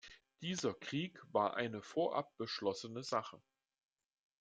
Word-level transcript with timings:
Dieser 0.41 0.73
Krieg 0.73 1.21
war 1.31 1.53
eine 1.57 1.83
vorab 1.83 2.35
beschlossene 2.37 3.03
Sache. 3.03 3.39